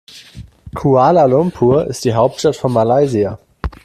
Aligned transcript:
Kuala 0.75 1.25
Lumpur 1.27 1.85
ist 1.85 2.05
die 2.05 2.15
Hauptstadt 2.15 2.55
von 2.55 2.73
Malaysia. 2.73 3.37